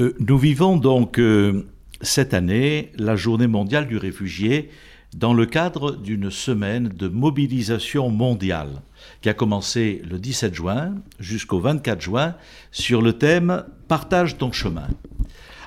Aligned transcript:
Euh, 0.00 0.14
nous 0.18 0.38
vivons 0.38 0.76
donc 0.76 1.18
euh, 1.18 1.66
cette 2.00 2.32
année 2.32 2.90
la 2.96 3.16
journée 3.16 3.46
mondiale 3.46 3.86
du 3.86 3.96
réfugié 3.96 4.70
dans 5.14 5.34
le 5.34 5.44
cadre 5.44 5.96
d'une 5.96 6.30
semaine 6.30 6.88
de 6.88 7.08
mobilisation 7.08 8.08
mondiale 8.08 8.82
qui 9.20 9.28
a 9.28 9.34
commencé 9.34 10.02
le 10.08 10.18
17 10.18 10.54
juin 10.54 10.94
jusqu'au 11.18 11.60
24 11.60 12.00
juin 12.00 12.36
sur 12.70 13.02
le 13.02 13.14
thème 13.14 13.64
Partage 13.88 14.38
ton 14.38 14.52
chemin. 14.52 14.88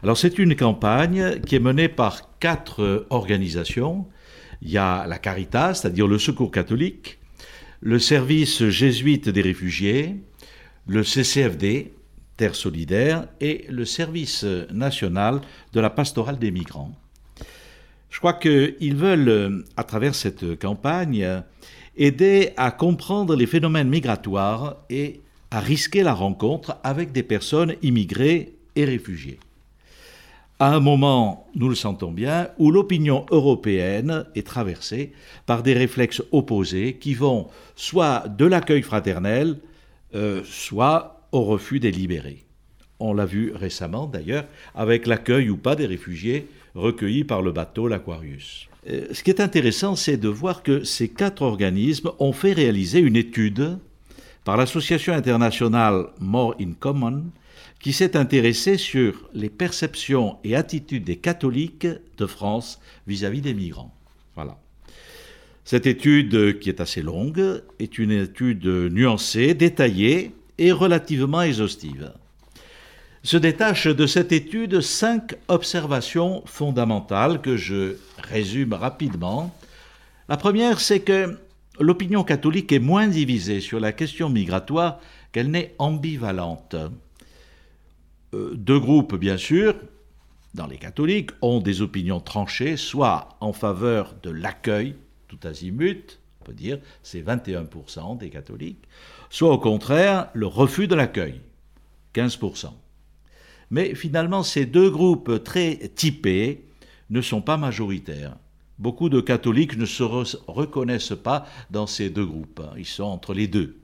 Alors 0.01 0.17
c'est 0.17 0.39
une 0.39 0.55
campagne 0.55 1.41
qui 1.41 1.55
est 1.55 1.59
menée 1.59 1.89
par 1.89 2.37
quatre 2.39 3.05
organisations. 3.09 4.07
Il 4.61 4.71
y 4.71 4.77
a 4.77 5.05
la 5.07 5.17
Caritas, 5.17 5.75
c'est-à-dire 5.75 6.07
le 6.07 6.17
Secours 6.17 6.51
catholique, 6.51 7.19
le 7.81 7.99
service 7.99 8.69
jésuite 8.69 9.27
des 9.27 9.41
réfugiés, 9.41 10.15
le 10.87 11.03
CCFD, 11.03 11.91
Terre 12.37 12.55
solidaire, 12.55 13.27
et 13.39 13.65
le 13.69 13.85
service 13.85 14.43
national 14.71 15.41
de 15.73 15.79
la 15.79 15.89
pastorale 15.89 16.39
des 16.39 16.51
migrants. 16.51 16.91
Je 18.09 18.19
crois 18.19 18.33
qu'ils 18.33 18.95
veulent, 18.95 19.65
à 19.75 19.83
travers 19.83 20.15
cette 20.15 20.59
campagne, 20.59 21.43
aider 21.97 22.51
à 22.57 22.71
comprendre 22.71 23.35
les 23.35 23.47
phénomènes 23.47 23.89
migratoires 23.89 24.77
et 24.89 25.21
à 25.51 25.59
risquer 25.59 26.03
la 26.03 26.13
rencontre 26.13 26.77
avec 26.83 27.11
des 27.11 27.23
personnes 27.23 27.75
immigrées 27.81 28.53
et 28.75 28.85
réfugiées. 28.85 29.39
À 30.59 30.73
un 30.73 30.79
moment, 30.79 31.47
nous 31.55 31.67
le 31.67 31.75
sentons 31.75 32.11
bien, 32.11 32.49
où 32.57 32.71
l'opinion 32.71 33.25
européenne 33.31 34.25
est 34.35 34.47
traversée 34.47 35.11
par 35.45 35.61
des 35.61 35.73
réflexes 35.73 36.23
opposés 36.31 36.95
qui 36.95 37.13
vont 37.13 37.47
soit 37.75 38.27
de 38.27 38.45
l'accueil 38.45 38.81
fraternel, 38.81 39.57
euh, 40.15 40.41
soit 40.45 41.12
au 41.33 41.43
refus 41.43 41.81
des 41.81 41.91
libérés. 41.91 42.45
On 42.99 43.13
l'a 43.13 43.25
vu 43.25 43.51
récemment 43.53 44.07
d'ailleurs 44.07 44.45
avec 44.75 45.07
l'accueil 45.07 45.49
ou 45.49 45.57
pas 45.57 45.75
des 45.75 45.87
réfugiés 45.87 46.47
recueillis 46.75 47.25
par 47.25 47.41
le 47.41 47.51
bateau 47.51 47.87
l'Aquarius. 47.87 48.69
Euh, 48.89 49.07
ce 49.11 49.23
qui 49.23 49.31
est 49.31 49.41
intéressant, 49.41 49.95
c'est 49.95 50.17
de 50.17 50.29
voir 50.29 50.63
que 50.63 50.83
ces 50.83 51.09
quatre 51.09 51.41
organismes 51.41 52.11
ont 52.19 52.33
fait 52.33 52.53
réaliser 52.53 52.99
une 52.99 53.15
étude 53.15 53.77
par 54.45 54.57
l'association 54.57 55.13
internationale 55.13 56.07
More 56.19 56.55
in 56.61 56.73
Common 56.79 57.25
qui 57.79 57.93
s'est 57.93 58.15
intéressée 58.15 58.77
sur 58.77 59.29
les 59.33 59.49
perceptions 59.49 60.37
et 60.43 60.55
attitudes 60.55 61.03
des 61.03 61.17
catholiques 61.17 61.87
de 62.17 62.25
France 62.25 62.79
vis-à-vis 63.07 63.41
des 63.41 63.53
migrants. 63.53 63.93
Voilà. 64.35 64.57
Cette 65.65 65.87
étude, 65.87 66.59
qui 66.59 66.69
est 66.69 66.81
assez 66.81 67.01
longue, 67.01 67.61
est 67.79 67.97
une 67.97 68.11
étude 68.11 68.65
nuancée, 68.65 69.53
détaillée 69.53 70.31
et 70.57 70.71
relativement 70.71 71.41
exhaustive. 71.41 72.13
Se 73.23 73.37
détachent 73.37 73.87
de 73.87 74.05
cette 74.05 74.31
étude 74.31 74.81
cinq 74.81 75.35
observations 75.47 76.43
fondamentales 76.45 77.41
que 77.41 77.55
je 77.55 77.95
résume 78.17 78.73
rapidement. 78.73 79.55
La 80.27 80.37
première, 80.37 80.81
c'est 80.81 80.99
que 80.99 81.39
l'opinion 81.79 82.23
catholique 82.23 82.71
est 82.71 82.79
moins 82.79 83.07
divisée 83.07 83.61
sur 83.61 83.79
la 83.79 83.93
question 83.93 84.29
migratoire 84.29 84.99
qu'elle 85.31 85.51
n'est 85.51 85.73
ambivalente. 85.79 86.75
Euh, 88.33 88.51
deux 88.55 88.79
groupes, 88.79 89.15
bien 89.15 89.37
sûr, 89.37 89.75
dans 90.53 90.67
les 90.67 90.77
catholiques, 90.77 91.31
ont 91.41 91.59
des 91.59 91.81
opinions 91.81 92.19
tranchées, 92.19 92.77
soit 92.77 93.29
en 93.39 93.53
faveur 93.53 94.15
de 94.21 94.29
l'accueil, 94.29 94.95
tout 95.27 95.39
azimut, 95.43 96.19
on 96.43 96.51
peut 96.51 96.53
dire, 96.53 96.79
c'est 97.03 97.21
21% 97.21 98.17
des 98.17 98.29
catholiques, 98.29 98.83
soit 99.29 99.51
au 99.51 99.57
contraire 99.57 100.29
le 100.33 100.45
refus 100.45 100.87
de 100.87 100.95
l'accueil, 100.95 101.39
15%. 102.13 102.71
Mais 103.71 103.95
finalement, 103.95 104.43
ces 104.43 104.65
deux 104.65 104.89
groupes 104.89 105.41
très 105.43 105.77
typés 105.95 106.65
ne 107.09 107.21
sont 107.21 107.41
pas 107.41 107.57
majoritaires. 107.57 108.35
Beaucoup 108.77 109.07
de 109.07 109.21
catholiques 109.21 109.77
ne 109.77 109.85
se 109.85 110.03
reconnaissent 110.03 111.15
pas 111.15 111.45
dans 111.71 111.87
ces 111.87 112.09
deux 112.09 112.25
groupes. 112.25 112.59
Hein. 112.59 112.73
Ils 112.77 112.85
sont 112.85 113.03
entre 113.03 113.33
les 113.33 113.47
deux. 113.47 113.77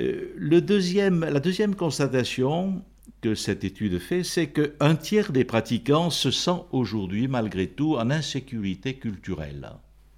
Euh, 0.00 0.32
le 0.36 0.60
deuxième, 0.60 1.20
la 1.20 1.40
deuxième 1.40 1.74
constatation 1.74 2.82
que 3.22 3.34
cette 3.34 3.64
étude 3.64 3.98
fait, 3.98 4.22
c'est 4.22 4.48
qu'un 4.48 4.96
tiers 4.96 5.32
des 5.32 5.44
pratiquants 5.44 6.10
se 6.10 6.30
sent 6.30 6.60
aujourd'hui, 6.72 7.28
malgré 7.28 7.68
tout, 7.68 7.96
en 7.96 8.10
insécurité 8.10 8.96
culturelle. 8.96 9.70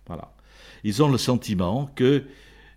Voilà. 0.06 0.36
Ils 0.84 1.03
ont 1.03 1.09
le 1.09 1.19
sentiment 1.19 1.91
que 1.94 2.25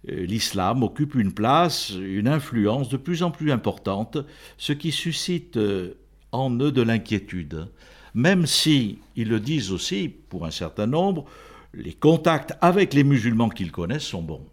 euh, 0.07 0.25
l'islam 0.25 0.83
occupe 0.83 1.15
une 1.15 1.33
place, 1.33 1.89
une 1.89 2.27
influence 2.27 2.89
de 2.89 2.97
plus 2.97 3.23
en 3.23 3.31
plus 3.31 3.51
importante, 3.51 4.17
ce 4.57 4.73
qui 4.73 4.91
suscite 4.91 5.57
euh, 5.57 5.95
en 6.31 6.51
eux 6.59 6.71
de 6.71 6.81
l'inquiétude. 6.81 7.67
Même 8.13 8.45
si, 8.45 8.99
ils 9.15 9.29
le 9.29 9.39
disent 9.39 9.71
aussi, 9.71 10.09
pour 10.09 10.45
un 10.45 10.51
certain 10.51 10.87
nombre, 10.87 11.25
les 11.73 11.93
contacts 11.93 12.53
avec 12.61 12.93
les 12.93 13.03
musulmans 13.03 13.49
qu'ils 13.49 13.71
connaissent 13.71 14.03
sont 14.03 14.23
bons. 14.23 14.45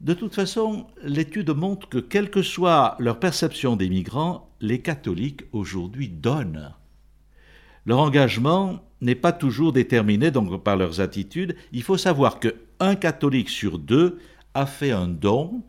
De 0.00 0.12
toute 0.12 0.34
façon, 0.34 0.86
l'étude 1.02 1.50
montre 1.50 1.88
que 1.88 1.98
quelle 1.98 2.30
que 2.30 2.42
soit 2.42 2.96
leur 2.98 3.18
perception 3.18 3.76
des 3.76 3.88
migrants, 3.88 4.50
les 4.60 4.82
catholiques 4.82 5.44
aujourd'hui 5.52 6.08
donnent. 6.08 6.74
Leur 7.86 7.98
engagement 7.98 8.80
n'est 9.00 9.14
pas 9.14 9.32
toujours 9.32 9.72
déterminé 9.72 10.30
donc 10.30 10.62
par 10.62 10.76
leurs 10.76 11.00
attitudes. 11.00 11.56
Il 11.72 11.82
faut 11.82 11.98
savoir 11.98 12.40
que 12.40 12.54
un 12.80 12.94
catholique 12.94 13.50
sur 13.50 13.78
deux 13.78 14.18
a 14.54 14.66
fait 14.66 14.90
un 14.90 15.08
don 15.08 15.62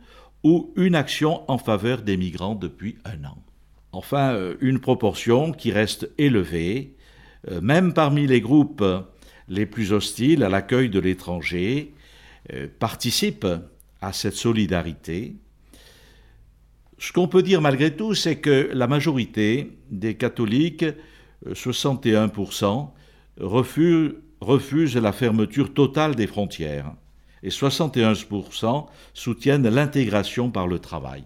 ou 0.44 0.72
une 0.76 0.96
action 0.96 1.42
en 1.50 1.58
faveur 1.58 2.02
des 2.02 2.18
migrants 2.18 2.56
depuis 2.56 2.98
un 3.04 3.26
an. 3.26 3.38
Enfin, 3.92 4.34
euh, 4.34 4.56
une 4.62 4.80
proportion 4.80 5.52
qui 5.52 5.72
reste 5.72 6.10
élevée, 6.18 6.96
euh, 7.50 7.62
même 7.62 7.94
parmi 7.94 8.28
les 8.28 8.42
groupes 8.42 8.84
les 9.48 9.66
plus 9.66 9.92
hostiles 9.92 10.44
à 10.44 10.50
l'accueil 10.50 10.90
de 10.90 11.00
l'étranger, 11.00 11.94
euh, 12.54 12.68
participe 12.80 13.46
à 14.02 14.14
cette 14.14 14.36
solidarité. 14.36 15.36
Ce 16.98 17.12
qu'on 17.12 17.28
peut 17.28 17.44
dire 17.44 17.62
malgré 17.62 17.96
tout, 17.96 18.14
c'est 18.14 18.38
que 18.38 18.70
la 18.74 18.88
majorité 18.88 19.72
des 19.92 20.16
catholiques, 20.16 20.86
61%, 21.48 22.90
refusent, 23.40 24.98
la 24.98 25.12
fermeture 25.12 25.74
totale 25.74 26.16
des 26.16 26.28
frontières 26.28 26.94
et 27.44 27.50
71% 27.50 28.88
soutiennent 29.14 29.70
l'intégration 29.70 30.50
par 30.50 30.68
le 30.68 30.80
travail. 30.80 31.24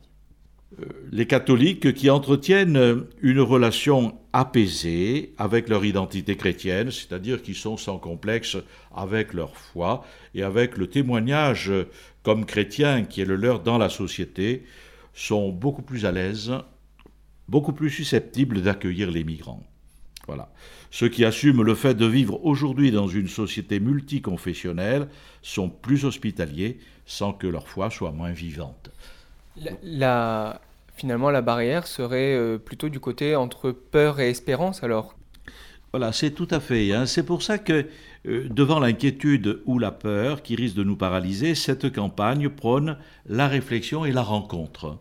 Euh, 0.79 0.85
les 1.11 1.25
catholiques 1.25 1.93
qui 1.93 2.09
entretiennent 2.09 3.05
une 3.21 3.39
relation 3.39 4.17
apaisée 4.33 5.33
avec 5.37 5.69
leur 5.69 5.83
identité 5.85 6.35
chrétienne, 6.35 6.91
c'est-à-dire 6.91 7.41
qui 7.41 7.55
sont 7.55 7.77
sans 7.77 7.97
complexe 7.97 8.57
avec 8.95 9.33
leur 9.33 9.55
foi 9.55 10.03
et 10.35 10.43
avec 10.43 10.77
le 10.77 10.87
témoignage 10.87 11.71
comme 12.21 12.45
chrétien 12.45 13.03
qui 13.03 13.21
est 13.21 13.25
le 13.25 13.35
leur 13.35 13.61
dans 13.61 13.77
la 13.77 13.89
société, 13.89 14.65
sont 15.13 15.49
beaucoup 15.49 15.81
plus 15.81 16.05
à 16.05 16.11
l'aise, 16.11 16.53
beaucoup 17.47 17.73
plus 17.73 17.89
susceptibles 17.89 18.61
d'accueillir 18.61 19.09
les 19.09 19.23
migrants. 19.23 19.69
Voilà. 20.29 20.47
Ceux 20.91 21.09
qui 21.09 21.25
assument 21.25 21.63
le 21.63 21.73
fait 21.73 21.95
de 21.95 22.06
vivre 22.06 22.45
aujourd'hui 22.45 22.91
dans 22.91 23.07
une 23.07 23.28
société 23.28 23.79
multiconfessionnelle 23.79 25.07
sont 25.41 25.69
plus 25.69 26.06
hospitaliers 26.06 26.79
sans 27.07 27.34
que 27.34 27.47
leur 27.47 27.67
foi 27.67 27.90
soit 27.90 28.12
moins 28.12 28.31
vivante. 28.31 28.91
La, 29.81 30.62
finalement, 30.95 31.31
la 31.31 31.41
barrière 31.41 31.88
serait 31.88 32.35
euh, 32.35 32.59
plutôt 32.59 32.89
du 32.89 33.00
côté 33.00 33.35
entre 33.35 33.72
peur 33.72 34.19
et 34.19 34.29
espérance 34.29 34.84
alors? 34.84 35.16
Voilà, 35.91 36.12
c'est 36.12 36.29
tout 36.29 36.47
à 36.51 36.59
fait. 36.59 36.94
Hein. 36.94 37.07
C'est 37.07 37.23
pour 37.23 37.41
ça 37.41 37.57
que 37.57 37.88
euh, 38.28 38.47
devant 38.51 38.79
l'inquiétude 38.79 39.63
ou 39.66 39.79
la 39.79 39.89
peur 39.89 40.44
qui 40.44 40.56
risque 40.56 40.75
de 40.75 40.84
nous 40.84 40.95
paralyser, 40.95 41.56
cette 41.56 41.91
campagne 41.91 42.50
prône 42.50 42.97
la 43.25 43.47
réflexion 43.47 44.06
et 44.06 44.12
la 44.12 44.22
rencontre. 44.22 45.00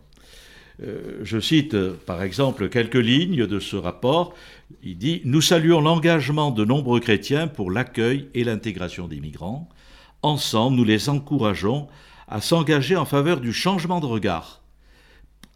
Euh, 0.82 1.18
je 1.22 1.40
cite 1.40 1.76
par 2.06 2.22
exemple 2.22 2.68
quelques 2.68 2.94
lignes 2.94 3.46
de 3.46 3.58
ce 3.58 3.76
rapport. 3.76 4.34
Il 4.82 4.98
dit 4.98 5.22
Nous 5.24 5.40
saluons 5.40 5.80
l'engagement 5.80 6.50
de 6.50 6.64
nombreux 6.64 7.00
chrétiens 7.00 7.48
pour 7.48 7.70
l'accueil 7.70 8.28
et 8.34 8.44
l'intégration 8.44 9.08
des 9.08 9.20
migrants. 9.20 9.68
Ensemble, 10.22 10.76
nous 10.76 10.84
les 10.84 11.08
encourageons 11.08 11.88
à 12.28 12.40
s'engager 12.40 12.96
en 12.96 13.04
faveur 13.04 13.40
du 13.40 13.52
changement 13.52 14.00
de 14.00 14.06
regard, 14.06 14.62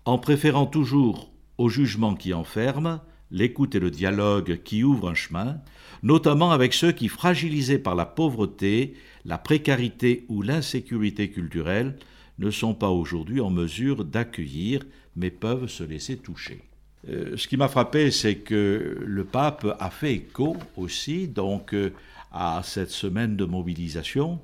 en 0.04 0.18
préférant 0.18 0.66
toujours 0.66 1.30
au 1.58 1.68
jugement 1.68 2.14
qui 2.14 2.32
enferme, 2.32 3.00
l'écoute 3.30 3.74
et 3.74 3.80
le 3.80 3.90
dialogue 3.90 4.60
qui 4.64 4.82
ouvrent 4.82 5.10
un 5.10 5.14
chemin, 5.14 5.58
notamment 6.02 6.50
avec 6.50 6.72
ceux 6.72 6.92
qui, 6.92 7.08
fragilisés 7.08 7.78
par 7.78 7.94
la 7.94 8.06
pauvreté, 8.06 8.94
la 9.24 9.38
précarité 9.38 10.24
ou 10.28 10.42
l'insécurité 10.42 11.30
culturelle, 11.30 11.96
ne 12.42 12.50
sont 12.50 12.74
pas 12.74 12.90
aujourd'hui 12.90 13.40
en 13.40 13.50
mesure 13.50 14.04
d'accueillir, 14.04 14.82
mais 15.16 15.30
peuvent 15.30 15.68
se 15.68 15.84
laisser 15.84 16.16
toucher. 16.16 16.62
Euh, 17.08 17.36
ce 17.36 17.48
qui 17.48 17.56
m'a 17.56 17.68
frappé, 17.68 18.10
c'est 18.10 18.36
que 18.36 18.98
le 19.00 19.24
pape 19.24 19.66
a 19.78 19.90
fait 19.90 20.14
écho 20.14 20.56
aussi 20.76 21.28
donc 21.28 21.74
euh, 21.74 21.92
à 22.32 22.62
cette 22.64 22.90
semaine 22.90 23.36
de 23.36 23.44
mobilisation. 23.44 24.40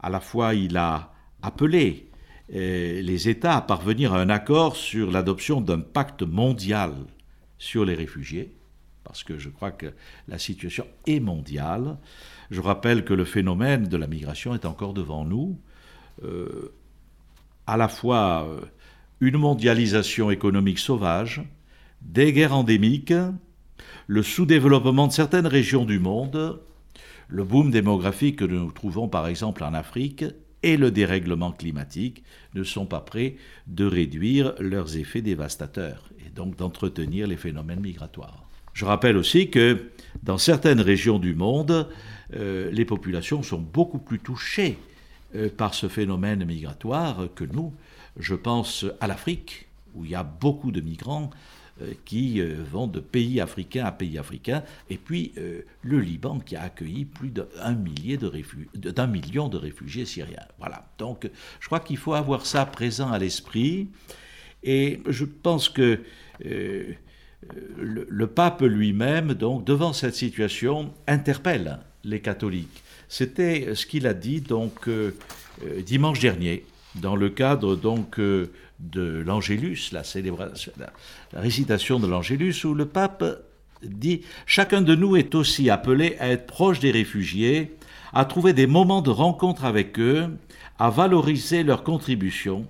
À 0.00 0.10
la 0.10 0.20
fois, 0.20 0.54
il 0.54 0.76
a 0.76 1.12
appelé 1.42 2.08
les 2.48 3.30
États 3.30 3.56
à 3.56 3.62
parvenir 3.62 4.12
à 4.12 4.20
un 4.20 4.28
accord 4.28 4.76
sur 4.76 5.10
l'adoption 5.10 5.62
d'un 5.62 5.80
pacte 5.80 6.22
mondial 6.22 6.92
sur 7.62 7.84
les 7.84 7.94
réfugiés, 7.94 8.52
parce 9.04 9.22
que 9.22 9.38
je 9.38 9.48
crois 9.48 9.70
que 9.70 9.86
la 10.26 10.36
situation 10.38 10.84
est 11.06 11.20
mondiale. 11.20 11.96
Je 12.50 12.60
rappelle 12.60 13.04
que 13.04 13.14
le 13.14 13.24
phénomène 13.24 13.86
de 13.86 13.96
la 13.96 14.08
migration 14.08 14.52
est 14.52 14.64
encore 14.64 14.94
devant 14.94 15.24
nous, 15.24 15.60
euh, 16.24 16.74
à 17.66 17.76
la 17.76 17.88
fois 17.88 18.46
euh, 18.48 18.60
une 19.20 19.38
mondialisation 19.38 20.30
économique 20.30 20.78
sauvage, 20.78 21.42
des 22.00 22.32
guerres 22.32 22.54
endémiques, 22.56 23.14
le 24.06 24.22
sous-développement 24.22 25.06
de 25.06 25.12
certaines 25.12 25.46
régions 25.46 25.84
du 25.84 25.98
monde, 25.98 26.60
le 27.28 27.44
boom 27.44 27.70
démographique 27.70 28.36
que 28.36 28.44
nous 28.44 28.72
trouvons 28.72 29.08
par 29.08 29.26
exemple 29.26 29.64
en 29.64 29.74
Afrique 29.74 30.24
et 30.62 30.76
le 30.76 30.90
dérèglement 30.90 31.52
climatique 31.52 32.22
ne 32.54 32.62
sont 32.62 32.86
pas 32.86 33.00
prêts 33.00 33.36
de 33.66 33.84
réduire 33.84 34.54
leurs 34.58 34.96
effets 34.96 35.22
dévastateurs 35.22 36.10
et 36.24 36.30
donc 36.30 36.56
d'entretenir 36.56 37.26
les 37.26 37.36
phénomènes 37.36 37.80
migratoires. 37.80 38.44
Je 38.72 38.84
rappelle 38.84 39.16
aussi 39.16 39.50
que 39.50 39.90
dans 40.22 40.38
certaines 40.38 40.80
régions 40.80 41.18
du 41.18 41.34
monde, 41.34 41.88
euh, 42.34 42.70
les 42.70 42.84
populations 42.84 43.42
sont 43.42 43.60
beaucoup 43.60 43.98
plus 43.98 44.18
touchées 44.18 44.78
par 45.56 45.74
ce 45.74 45.88
phénomène 45.88 46.44
migratoire 46.44 47.28
que 47.34 47.44
nous. 47.44 47.72
Je 48.18 48.34
pense 48.34 48.84
à 49.00 49.06
l'Afrique, 49.06 49.66
où 49.94 50.04
il 50.04 50.10
y 50.10 50.14
a 50.14 50.22
beaucoup 50.22 50.70
de 50.72 50.80
migrants 50.80 51.30
euh, 51.80 51.92
qui 52.04 52.40
vont 52.40 52.86
de 52.86 53.00
pays 53.00 53.40
africains 53.40 53.84
à 53.84 53.92
pays 53.92 54.18
africains, 54.18 54.62
et 54.90 54.98
puis 54.98 55.32
le 55.82 56.00
Liban 56.00 56.40
qui 56.40 56.56
a 56.56 56.62
accueilli 56.62 57.04
plus 57.04 57.30
d'un 57.30 59.06
million 59.06 59.48
de 59.48 59.56
réfugiés 59.56 60.04
syriens. 60.04 60.46
Voilà. 60.58 60.86
Donc, 60.98 61.30
je 61.60 61.66
crois 61.66 61.80
qu'il 61.80 61.96
faut 61.96 62.14
avoir 62.14 62.44
ça 62.46 62.66
présent 62.66 63.10
à 63.10 63.18
l'esprit, 63.18 63.88
et 64.62 65.00
je 65.08 65.24
pense 65.24 65.68
que 65.68 66.00
le, 67.76 68.26
pape 68.26 68.62
lui-même, 68.62 69.34
donc, 69.34 69.64
devant 69.64 69.92
cette 69.92 70.14
situation, 70.14 70.92
interpelle 71.06 71.78
les 72.04 72.20
catholiques. 72.20 72.82
C'était 73.12 73.74
ce 73.74 73.84
qu'il 73.84 74.06
a 74.06 74.14
dit 74.14 74.40
donc 74.40 74.88
euh, 74.88 75.14
euh, 75.66 75.82
dimanche 75.82 76.18
dernier, 76.18 76.64
dans 76.94 77.14
le 77.14 77.28
cadre 77.28 77.76
donc 77.76 78.18
euh, 78.18 78.50
de 78.80 79.22
l'Angélus, 79.26 79.90
la 79.92 80.02
célébration, 80.02 80.72
la 81.34 81.40
récitation 81.42 82.00
de 82.00 82.06
l'Angélus, 82.06 82.64
où 82.64 82.72
le 82.72 82.86
pape 82.86 83.22
dit 83.82 84.22
chacun 84.46 84.80
de 84.80 84.94
nous 84.94 85.14
est 85.16 85.34
aussi 85.34 85.68
appelé 85.68 86.16
à 86.20 86.30
être 86.30 86.46
proche 86.46 86.80
des 86.80 86.90
réfugiés, 86.90 87.76
à 88.14 88.24
trouver 88.24 88.54
des 88.54 88.66
moments 88.66 89.02
de 89.02 89.10
rencontre 89.10 89.66
avec 89.66 89.98
eux, 89.98 90.30
à 90.78 90.88
valoriser 90.88 91.64
leur 91.64 91.84
contribution 91.84 92.66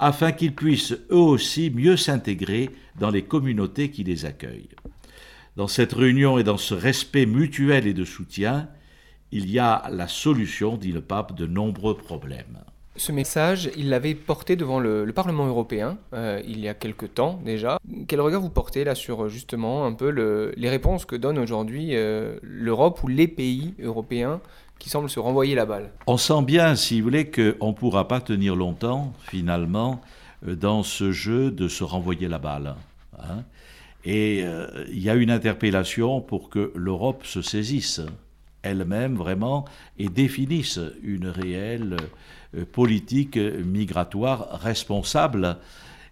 afin 0.00 0.32
qu'ils 0.32 0.56
puissent 0.56 0.96
eux 1.12 1.14
aussi 1.14 1.70
mieux 1.70 1.96
s'intégrer 1.96 2.70
dans 2.98 3.10
les 3.10 3.22
communautés 3.22 3.92
qui 3.92 4.02
les 4.02 4.24
accueillent. 4.24 4.74
Dans 5.54 5.68
cette 5.68 5.92
réunion 5.92 6.38
et 6.38 6.44
dans 6.44 6.58
ce 6.58 6.74
respect 6.74 7.24
mutuel 7.24 7.86
et 7.86 7.94
de 7.94 8.04
soutien, 8.04 8.68
il 9.36 9.50
y 9.50 9.58
a 9.58 9.84
la 9.90 10.08
solution, 10.08 10.76
dit 10.76 10.92
le 10.92 11.02
pape, 11.02 11.34
de 11.34 11.46
nombreux 11.46 11.96
problèmes. 11.96 12.58
Ce 12.96 13.12
message, 13.12 13.70
il 13.76 13.90
l'avait 13.90 14.14
porté 14.14 14.56
devant 14.56 14.80
le, 14.80 15.04
Parlement 15.14 15.46
européen 15.46 15.98
euh, 16.14 16.40
il 16.46 16.60
y 16.60 16.68
a 16.68 16.74
quelque 16.74 17.04
temps 17.04 17.40
déjà. 17.44 17.78
Quel 18.08 18.20
regard 18.20 18.40
vous 18.40 18.50
portez 18.50 18.84
là 18.84 18.94
sur 18.94 19.28
justement 19.28 19.84
un 19.84 19.92
peu 19.92 20.08
les 20.56 20.70
réponses 20.70 21.04
que 21.04 21.16
donne 21.16 21.38
aujourd'hui 21.38 21.90
euh, 21.92 22.38
l'Europe 22.42 23.02
ou 23.02 23.08
les 23.08 23.28
pays 23.28 23.74
européens 23.82 24.40
qui 24.78 24.88
semblent 24.88 25.10
se 25.10 25.20
renvoyer 25.20 25.54
la 25.54 25.66
balle? 25.66 25.90
On 26.06 26.16
sent 26.16 26.42
bien, 26.42 26.74
si 26.74 27.00
vous 27.00 27.04
voulez, 27.04 27.30
qu'on 27.30 27.68
ne 27.68 27.74
pourra 27.74 28.08
pas 28.08 28.20
tenir 28.20 28.56
longtemps 28.56 29.12
finalement 29.20 30.00
euh, 30.46 30.54
dans 30.54 30.82
ce 30.82 31.12
jeu 31.12 31.50
de 31.50 31.68
se 31.68 31.84
renvoyer 31.84 32.28
la 32.28 32.38
balle. 32.38 32.76
Hein. 33.18 33.44
Et 34.04 34.44
il 34.88 35.02
y 35.02 35.10
a 35.10 35.16
une 35.16 35.32
interpellation 35.32 36.20
pour 36.20 36.48
que 36.48 36.70
l'Europe 36.76 37.26
se 37.26 37.42
saisisse 37.42 38.02
elle-même 38.66 39.16
vraiment 39.16 39.64
et 39.98 40.08
définisse 40.08 40.80
une 41.02 41.28
réelle 41.28 41.96
euh, 42.56 42.64
politique 42.64 43.36
migratoire 43.36 44.60
responsable. 44.60 45.58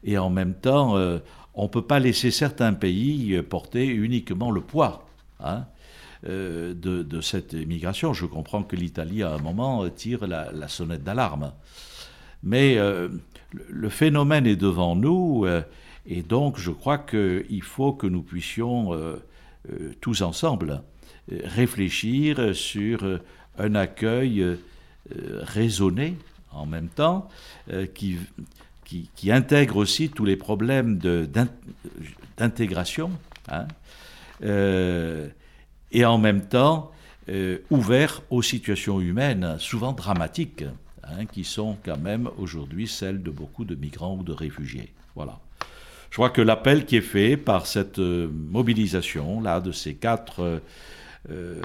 Et 0.02 0.18
en 0.18 0.30
même 0.30 0.54
temps, 0.54 0.96
euh, 0.96 1.18
on 1.54 1.64
ne 1.64 1.68
peut 1.68 1.82
pas 1.82 1.98
laisser 1.98 2.30
certains 2.30 2.72
pays 2.74 3.40
porter 3.42 3.86
uniquement 3.86 4.50
le 4.50 4.60
poids 4.60 5.06
hein, 5.40 5.64
euh, 6.28 6.74
de, 6.74 7.20
cette 7.20 7.54
migration. 7.54 8.12
Je 8.12 8.26
comprends 8.26 8.62
que 8.62 8.76
l'Italie, 8.76 9.22
à 9.22 9.32
un 9.32 9.38
moment, 9.38 9.88
tire 9.88 10.26
la, 10.26 10.68
sonnette 10.68 11.04
d'alarme. 11.04 11.52
Mais 12.42 12.76
le 12.76 13.88
phénomène 13.88 14.46
est 14.46 14.56
devant 14.56 14.96
nous, 14.96 15.46
et 16.04 16.22
donc 16.22 16.58
je 16.58 16.70
crois 16.70 16.98
qu'il 16.98 17.62
faut 17.62 17.94
que 17.94 18.06
nous 18.06 18.22
puissions, 18.22 18.90
tous 20.02 20.20
ensemble, 20.20 20.82
réfléchir 21.30 22.54
sur 22.54 23.20
un 23.58 23.74
accueil 23.74 24.56
raisonné 25.10 26.16
en 26.54 26.66
même 26.66 26.88
temps, 26.88 27.28
euh, 27.70 27.86
qui, 27.86 28.18
qui, 28.84 29.32
intègre 29.32 29.76
aussi 29.76 30.10
tous 30.10 30.24
les 30.24 30.36
problèmes 30.36 30.98
d'intégration, 32.36 33.10
hein, 33.48 33.66
euh, 34.44 35.28
et 35.90 36.04
en 36.04 36.18
même 36.18 36.42
temps 36.46 36.92
euh, 37.28 37.58
ouvert 37.70 38.22
aux 38.30 38.42
situations 38.42 39.00
humaines, 39.00 39.56
souvent 39.58 39.92
dramatiques, 39.92 40.64
hein, 41.02 41.26
qui 41.26 41.44
sont 41.44 41.76
quand 41.84 41.98
même 41.98 42.28
aujourd'hui 42.38 42.86
celles 42.86 43.22
de 43.22 43.30
beaucoup 43.30 43.64
de 43.64 43.74
migrants 43.74 44.16
ou 44.16 44.22
de 44.22 44.32
réfugiés. 44.32 44.92
Voilà. 45.16 45.40
Je 46.10 46.16
crois 46.16 46.30
que 46.30 46.42
l'appel 46.42 46.84
qui 46.84 46.96
est 46.96 47.00
fait 47.00 47.36
par 47.36 47.66
cette 47.66 47.98
mobilisation 47.98 49.40
là 49.40 49.60
de 49.60 49.72
ces 49.72 49.94
quatre 49.94 50.60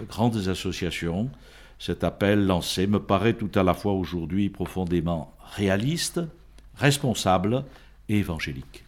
grandes 0.08 0.48
associations 0.48 1.30
cet 1.80 2.04
appel 2.04 2.46
lancé 2.46 2.88
me 2.88 3.00
paraît 3.00 3.34
tout 3.34 3.52
à 3.56 3.64
la 3.64 3.74
fois 3.74 3.94
aujourd'hui 3.94 4.50
profondément 4.50 5.34
réaliste, 5.56 6.20
responsable 6.76 7.64
et 8.10 8.20
évangélique. 8.20 8.84